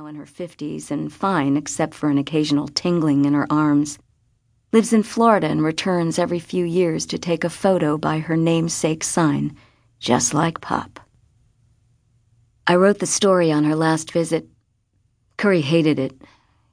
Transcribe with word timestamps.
now 0.00 0.06
in 0.06 0.14
her 0.14 0.24
50s 0.24 0.90
and 0.90 1.12
fine 1.12 1.58
except 1.58 1.92
for 1.92 2.08
an 2.08 2.16
occasional 2.16 2.68
tingling 2.68 3.26
in 3.26 3.34
her 3.34 3.46
arms. 3.50 3.98
Lives 4.72 4.94
in 4.94 5.02
Florida 5.02 5.46
and 5.46 5.62
returns 5.62 6.18
every 6.18 6.38
few 6.38 6.64
years 6.64 7.04
to 7.04 7.18
take 7.18 7.44
a 7.44 7.50
photo 7.50 7.98
by 7.98 8.18
her 8.18 8.34
namesake 8.34 9.04
sign, 9.04 9.54
just 9.98 10.32
like 10.32 10.62
Pop. 10.62 11.00
I 12.66 12.76
wrote 12.76 13.00
the 13.00 13.06
story 13.06 13.52
on 13.52 13.64
her 13.64 13.76
last 13.76 14.10
visit. 14.10 14.48
Curry 15.36 15.60
hated 15.60 15.98
it, 15.98 16.22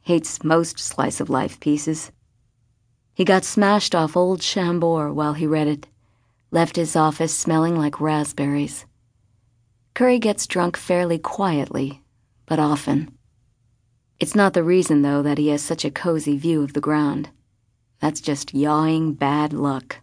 hates 0.04 0.42
most 0.46 0.80
slice 0.80 1.20
of 1.20 1.30
life 1.30 1.60
pieces. 1.60 2.14
He 3.14 3.26
got 3.26 3.44
smashed 3.44 3.94
off 3.94 4.16
old 4.16 4.42
Chambord 4.42 5.16
while 5.18 5.34
he 5.34 5.48
read 5.48 5.68
it, 5.68 5.86
left 6.52 6.78
his 6.78 6.96
office 6.96 7.36
smelling 7.36 7.76
like 7.76 8.00
raspberries. 8.00 8.86
Curry 9.96 10.18
gets 10.18 10.48
drunk 10.48 10.78
fairly 10.78 11.20
quietly, 11.20 12.02
but 12.48 12.60
often. 12.60 13.17
It's 14.20 14.36
not 14.36 14.54
the 14.54 14.64
reason, 14.64 15.04
though, 15.04 15.22
that 15.22 15.38
he 15.38 15.50
has 15.50 15.62
such 15.62 15.86
a 15.86 15.92
cozy 15.92 16.38
view 16.38 16.64
of 16.64 16.74
the 16.74 16.82
ground. 16.82 17.30
That's 18.00 18.22
just 18.22 18.54
yawing 18.54 19.14
bad 19.14 19.54
luck. 19.54 20.00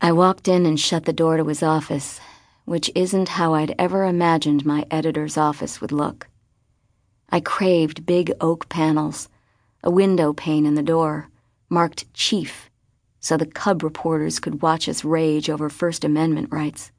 I 0.00 0.12
walked 0.12 0.46
in 0.46 0.66
and 0.66 0.78
shut 0.78 1.04
the 1.04 1.12
door 1.12 1.36
to 1.36 1.44
his 1.44 1.62
office, 1.62 2.20
which 2.64 2.90
isn't 2.94 3.30
how 3.30 3.54
I'd 3.54 3.74
ever 3.78 4.04
imagined 4.04 4.64
my 4.64 4.86
editor's 4.90 5.36
office 5.36 5.80
would 5.80 5.92
look. 5.92 6.28
I 7.30 7.40
craved 7.40 8.06
big 8.06 8.32
oak 8.40 8.68
panels, 8.68 9.28
a 9.82 9.90
window 9.90 10.32
pane 10.32 10.64
in 10.64 10.74
the 10.74 10.82
door, 10.82 11.30
marked 11.68 12.12
Chief, 12.14 12.70
so 13.18 13.36
the 13.36 13.46
cub 13.46 13.82
reporters 13.82 14.38
could 14.38 14.62
watch 14.62 14.88
us 14.88 15.04
rage 15.04 15.50
over 15.50 15.68
First 15.68 16.04
Amendment 16.04 16.52
rights. 16.52 16.92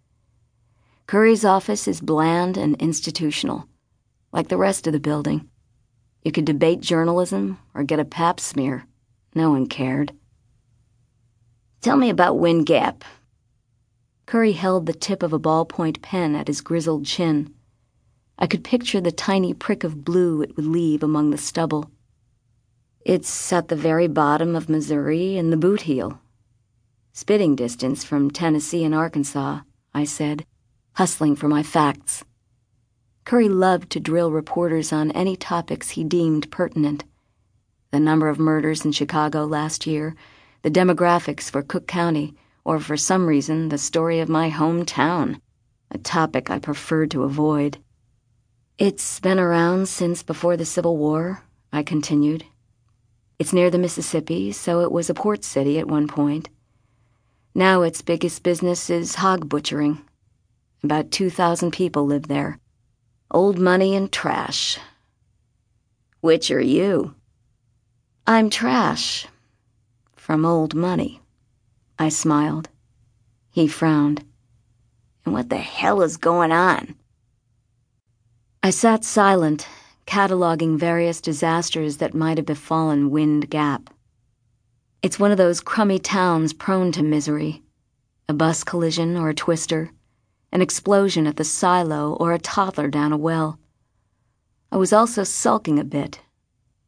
Curry's 1.07 1.45
office 1.45 1.87
is 1.87 2.01
bland 2.01 2.57
and 2.57 2.75
institutional, 2.81 3.67
like 4.35 4.49
the 4.49 4.57
rest 4.57 4.85
of 4.85 4.91
the 4.91 4.99
building. 4.99 5.49
You 6.21 6.31
could 6.33 6.43
debate 6.43 6.81
journalism 6.81 7.57
or 7.73 7.83
get 7.83 8.01
a 8.01 8.05
pap 8.05 8.41
smear. 8.41 8.85
No 9.33 9.51
one 9.51 9.65
cared. 9.65 10.11
Tell 11.79 11.95
me 11.95 12.09
about 12.09 12.37
Wind 12.37 12.65
Gap. 12.65 13.05
Curry 14.25 14.51
held 14.51 14.87
the 14.87 14.93
tip 14.93 15.23
of 15.23 15.31
a 15.31 15.39
ballpoint 15.39 16.01
pen 16.01 16.35
at 16.35 16.49
his 16.49 16.59
grizzled 16.59 17.05
chin. 17.05 17.53
I 18.37 18.45
could 18.45 18.65
picture 18.65 18.99
the 18.99 19.11
tiny 19.11 19.53
prick 19.53 19.85
of 19.85 20.03
blue 20.03 20.41
it 20.41 20.57
would 20.57 20.65
leave 20.65 21.01
among 21.01 21.29
the 21.29 21.37
stubble. 21.37 21.89
It's 23.05 23.53
at 23.53 23.69
the 23.69 23.75
very 23.77 24.09
bottom 24.09 24.53
of 24.53 24.67
Missouri 24.67 25.37
in 25.37 25.49
the 25.49 25.57
boot 25.57 25.81
heel. 25.81 26.19
Spitting 27.13 27.55
distance 27.55 28.03
from 28.03 28.29
Tennessee 28.29 28.83
and 28.83 28.93
Arkansas, 28.93 29.61
I 29.93 30.03
said 30.03 30.45
hustling 30.95 31.37
for 31.37 31.47
my 31.47 31.63
facts. 31.63 32.25
Curry 33.25 33.49
loved 33.49 33.89
to 33.91 33.99
drill 33.99 34.31
reporters 34.31 34.93
on 34.93 35.11
any 35.11 35.35
topics 35.35 35.89
he 35.89 36.03
deemed 36.03 36.51
pertinent 36.51 37.03
the 37.95 37.99
number 38.01 38.27
of 38.27 38.37
murders 38.37 38.83
in 38.83 38.91
Chicago 38.91 39.45
last 39.45 39.87
year, 39.87 40.17
the 40.63 40.69
demographics 40.69 41.49
for 41.49 41.61
Cook 41.61 41.87
County, 41.87 42.35
or 42.65 42.77
for 42.77 42.97
some 42.97 43.25
reason, 43.25 43.69
the 43.69 43.77
story 43.77 44.19
of 44.19 44.27
my 44.27 44.51
hometown, 44.51 45.39
a 45.91 45.97
topic 45.97 46.49
I 46.49 46.59
preferred 46.59 47.09
to 47.11 47.23
avoid. 47.23 47.77
It's 48.77 49.21
been 49.21 49.39
around 49.39 49.87
since 49.87 50.23
before 50.23 50.57
the 50.57 50.65
Civil 50.65 50.97
War, 50.97 51.41
I 51.71 51.83
continued. 51.83 52.43
It's 53.39 53.53
near 53.53 53.69
the 53.69 53.77
Mississippi, 53.77 54.51
so 54.51 54.81
it 54.81 54.91
was 54.91 55.09
a 55.09 55.13
port 55.13 55.45
city 55.45 55.79
at 55.79 55.87
one 55.87 56.09
point. 56.09 56.49
Now 57.53 57.81
its 57.81 58.01
biggest 58.01 58.43
business 58.43 58.89
is 58.89 59.15
hog 59.15 59.47
butchering. 59.47 60.01
About 60.83 61.11
2,000 61.11 61.71
people 61.71 62.05
live 62.05 62.27
there. 62.27 62.59
Old 63.31 63.57
money 63.57 63.95
and 63.95 64.11
trash. 64.11 64.77
Which 66.21 66.51
are 66.51 66.61
you? 66.61 67.15
I'm 68.27 68.49
trash. 68.49 69.27
From 70.15 70.45
old 70.45 70.75
money. 70.75 71.21
I 71.97 72.09
smiled. 72.09 72.69
He 73.51 73.67
frowned. 73.67 74.23
And 75.25 75.33
what 75.33 75.49
the 75.49 75.57
hell 75.57 76.01
is 76.01 76.17
going 76.17 76.51
on? 76.51 76.95
I 78.61 78.69
sat 78.69 79.03
silent, 79.03 79.67
cataloging 80.07 80.77
various 80.77 81.21
disasters 81.21 81.97
that 81.97 82.13
might 82.13 82.37
have 82.37 82.45
befallen 82.45 83.09
Wind 83.09 83.49
Gap. 83.49 83.89
It's 85.01 85.19
one 85.19 85.31
of 85.31 85.37
those 85.37 85.61
crummy 85.61 85.99
towns 85.99 86.53
prone 86.53 86.91
to 86.93 87.03
misery 87.03 87.61
a 88.27 88.33
bus 88.33 88.63
collision 88.63 89.15
or 89.17 89.29
a 89.29 89.35
twister 89.35 89.91
an 90.55 90.61
explosion 90.61 91.27
at 91.27 91.35
the 91.35 91.43
silo, 91.43 92.13
or 92.13 92.31
a 92.31 92.39
toddler 92.39 92.89
down 92.89 93.11
a 93.11 93.17
well. 93.17 93.59
I 94.71 94.77
was 94.77 94.93
also 94.93 95.25
sulking 95.25 95.77
a 95.77 95.83
bit. 95.83 96.21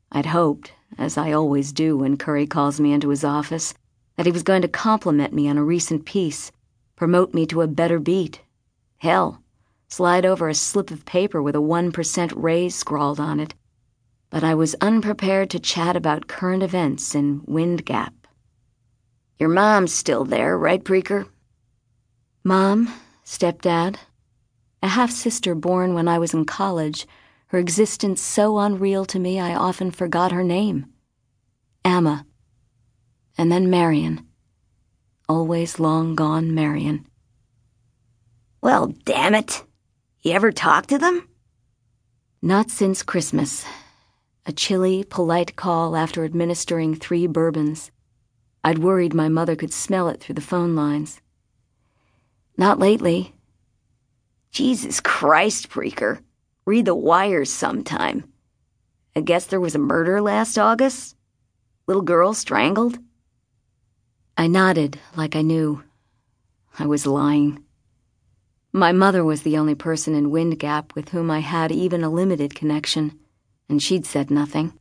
I'd 0.10 0.28
hoped, 0.28 0.72
as 0.98 1.18
I 1.18 1.34
always 1.34 1.74
do 1.74 1.98
when 1.98 2.16
Curry 2.16 2.48
calls 2.48 2.80
me 2.80 2.94
into 2.94 3.10
his 3.10 3.26
office, 3.26 3.74
that 4.16 4.26
he 4.26 4.32
was 4.32 4.44
going 4.44 4.62
to 4.62 4.70
compliment 4.70 5.34
me 5.34 5.50
on 5.50 5.58
a 5.58 5.66
recent 5.66 6.06
piece, 6.06 6.50
promote 6.96 7.34
me 7.34 7.46
to 7.48 7.60
a 7.60 7.68
better 7.68 8.00
beat. 8.00 8.42
Hell, 9.00 9.44
slide 9.90 10.26
over 10.26 10.48
a 10.48 10.56
slip 10.56 10.90
of 10.90 11.04
paper 11.04 11.44
with 11.44 11.54
a 11.54 11.60
1% 11.60 12.32
raise 12.38 12.74
scrawled 12.74 13.20
on 13.20 13.42
it. 13.42 13.54
But 14.30 14.46
I 14.46 14.56
was 14.56 14.78
unprepared 14.80 15.50
to 15.50 15.60
chat 15.60 15.98
about 15.98 16.28
current 16.28 16.64
events 16.64 17.14
in 17.14 17.42
Wind 17.46 17.84
Gap. 17.84 18.14
Your 19.38 19.50
mom's 19.50 19.94
still 19.94 20.24
there, 20.24 20.58
right, 20.58 20.82
Preaker? 20.82 21.28
Mom, 22.46 22.90
stepdad, 23.28 23.98
a 24.82 24.88
half 24.88 25.12
sister 25.12 25.54
born 25.54 25.94
when 25.94 26.08
I 26.08 26.18
was 26.18 26.34
in 26.34 26.46
college, 26.46 27.06
her 27.48 27.60
existence 27.60 28.22
so 28.22 28.58
unreal 28.58 29.04
to 29.06 29.20
me 29.20 29.38
I 29.38 29.54
often 29.54 29.92
forgot 29.92 30.32
her 30.32 30.44
name. 30.44 30.86
Amma. 31.84 32.26
And 33.38 33.52
then 33.52 33.70
Marian. 33.70 34.26
Always 35.28 35.78
long 35.78 36.16
gone 36.16 36.56
Marian. 36.56 37.06
Well, 38.62 38.94
damn 39.04 39.36
it. 39.36 39.62
You 40.22 40.32
ever 40.32 40.54
talk 40.54 40.88
to 40.88 40.98
them? 40.98 41.28
Not 42.42 42.72
since 42.72 43.04
Christmas. 43.04 43.66
A 44.46 44.54
chilly, 44.54 45.04
polite 45.04 45.58
call 45.58 45.98
after 45.98 46.24
administering 46.24 46.96
three 46.96 47.28
bourbons. 47.28 47.92
I'd 48.64 48.80
worried 48.80 49.14
my 49.14 49.28
mother 49.28 49.58
could 49.58 49.74
smell 49.74 50.08
it 50.08 50.22
through 50.22 50.36
the 50.36 50.42
phone 50.42 50.76
lines. 50.76 51.20
Not 52.58 52.80
lately. 52.80 53.34
Jesus 54.52 55.00
Christ, 55.00 55.70
Preaker. 55.70 56.20
Read 56.66 56.86
the 56.86 56.96
wires 56.96 57.54
sometime. 57.54 58.24
I 59.16 59.22
guess 59.22 59.46
there 59.46 59.60
was 59.60 59.76
a 59.76 59.80
murder 59.80 60.22
last 60.22 60.58
August? 60.58 61.16
Little 61.86 62.02
girl 62.02 62.34
strangled? 62.34 62.98
I 64.36 64.48
nodded 64.48 65.00
like 65.16 65.36
I 65.36 65.42
knew. 65.42 65.84
I 66.78 66.86
was 66.86 67.08
lying. 67.08 67.64
My 68.74 68.92
mother 68.92 69.24
was 69.24 69.44
the 69.44 69.58
only 69.58 69.76
person 69.76 70.14
in 70.14 70.30
Wind 70.30 70.60
Gap 70.60 70.94
with 70.94 71.10
whom 71.10 71.32
I 71.32 71.40
had 71.40 71.72
even 71.72 72.04
a 72.04 72.10
limited 72.10 72.54
connection, 72.54 73.18
and 73.70 73.82
she'd 73.82 74.06
said 74.06 74.30
nothing. 74.30 74.74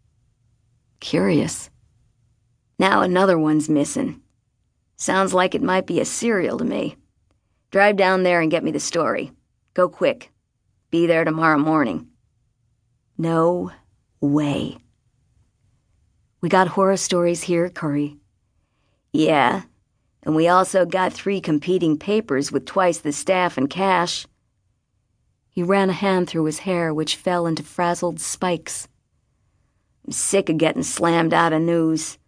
Curious. 1.00 1.70
Now 2.78 3.03
another 3.03 3.38
one's 3.38 3.69
missing. 3.69 4.20
Sounds 4.97 5.32
like 5.32 5.54
it 5.54 5.62
might 5.62 5.87
be 5.87 6.00
a 6.00 6.04
serial 6.04 6.58
to 6.58 6.64
me. 6.64 6.97
Drive 7.71 7.97
down 7.97 8.22
there 8.22 8.41
and 8.41 8.50
get 8.50 8.65
me 8.65 8.71
the 8.71 8.81
story. 8.81 9.32
Go 9.75 9.88
quick. 9.88 10.31
Be 10.91 11.06
there 11.06 11.25
tomorrow 11.25 11.59
morning. 11.59 12.09
No 13.19 13.72
way. 14.21 14.78
We 16.41 16.49
got 16.49 16.69
horror 16.69 16.97
stories 16.97 17.43
here, 17.43 17.69
Curry. 17.69 18.19
Yeah, 19.12 19.62
and 20.22 20.34
we 20.34 20.49
also 20.49 20.84
got 20.84 21.12
three 21.12 21.41
competing 21.41 21.99
papers 21.99 22.53
with 22.53 22.66
twice 22.66 22.99
the 22.99 23.12
staff 23.12 23.56
and 23.56 23.71
cash. 23.71 24.26
He 25.49 25.62
ran 25.62 25.88
a 25.88 25.94
hand 25.94 26.28
through 26.28 26.44
his 26.44 26.59
hair, 26.59 26.93
which 26.93 27.16
fell 27.16 27.47
into 27.47 27.62
frazzled 27.62 28.21
spikes. 28.21 28.88
I'm 30.05 30.12
sick 30.12 30.49
of 30.49 30.58
getting 30.58 30.82
slammed 30.82 31.32
out 31.32 31.52
of 31.52 31.62
news. 31.62 32.19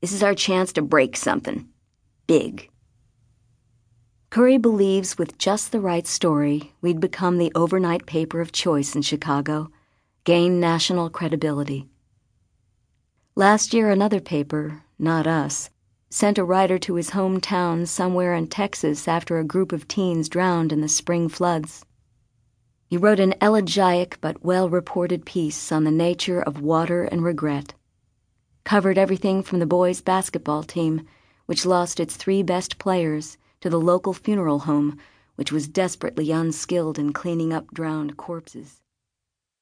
This 0.00 0.12
is 0.12 0.22
our 0.22 0.34
chance 0.34 0.72
to 0.74 0.82
break 0.82 1.16
something. 1.16 1.68
Big. 2.26 2.68
Curry 4.34 4.58
believes 4.58 5.16
with 5.16 5.38
just 5.38 5.70
the 5.70 5.78
right 5.78 6.08
story, 6.08 6.72
we'd 6.80 6.98
become 6.98 7.38
the 7.38 7.52
overnight 7.54 8.04
paper 8.04 8.40
of 8.40 8.50
choice 8.50 8.96
in 8.96 9.02
Chicago, 9.02 9.70
gain 10.24 10.58
national 10.58 11.08
credibility. 11.08 11.86
Last 13.36 13.72
year, 13.72 13.92
another 13.92 14.18
paper, 14.18 14.82
not 14.98 15.28
us, 15.28 15.70
sent 16.10 16.36
a 16.36 16.42
writer 16.42 16.80
to 16.80 16.96
his 16.96 17.10
hometown 17.10 17.86
somewhere 17.86 18.34
in 18.34 18.48
Texas 18.48 19.06
after 19.06 19.38
a 19.38 19.44
group 19.44 19.70
of 19.70 19.86
teens 19.86 20.28
drowned 20.28 20.72
in 20.72 20.80
the 20.80 20.88
spring 20.88 21.28
floods. 21.28 21.84
He 22.88 22.96
wrote 22.96 23.20
an 23.20 23.34
elegiac 23.40 24.18
but 24.20 24.44
well 24.44 24.68
reported 24.68 25.24
piece 25.24 25.70
on 25.70 25.84
the 25.84 25.92
nature 25.92 26.42
of 26.42 26.60
water 26.60 27.04
and 27.04 27.22
regret. 27.22 27.74
Covered 28.64 28.98
everything 28.98 29.44
from 29.44 29.60
the 29.60 29.64
boys' 29.64 30.00
basketball 30.00 30.64
team, 30.64 31.06
which 31.46 31.64
lost 31.64 32.00
its 32.00 32.16
three 32.16 32.42
best 32.42 32.80
players 32.80 33.38
to 33.64 33.70
the 33.70 33.80
local 33.80 34.12
funeral 34.12 34.58
home, 34.58 34.98
which 35.36 35.50
was 35.50 35.66
desperately 35.66 36.30
unskilled 36.30 36.98
in 36.98 37.14
cleaning 37.14 37.50
up 37.50 37.66
drowned 37.72 38.14
corpses. 38.14 38.82